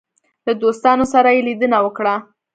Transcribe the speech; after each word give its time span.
له 0.45 0.53
دوستانو 0.63 1.05
سره 1.13 1.29
یې 1.35 1.41
لیدنه 1.47 1.77
وکړه. 1.85 2.15